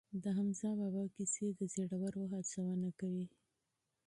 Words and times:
د 0.23 0.25
حمزه 0.37 0.69
بابا 0.79 1.03
کیسې 1.15 1.47
د 1.59 1.61
زړورو 1.75 2.23
هڅونه 2.33 2.89
کوي. 2.99 3.25